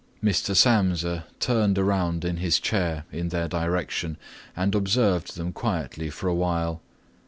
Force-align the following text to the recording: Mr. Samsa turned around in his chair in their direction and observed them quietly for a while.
Mr. 0.23 0.55
Samsa 0.55 1.25
turned 1.39 1.77
around 1.77 2.25
in 2.25 2.37
his 2.37 2.59
chair 2.59 3.05
in 3.11 3.29
their 3.29 3.47
direction 3.47 4.17
and 4.55 4.73
observed 4.73 5.37
them 5.37 5.53
quietly 5.53 6.09
for 6.09 6.27
a 6.27 6.33
while. 6.33 6.81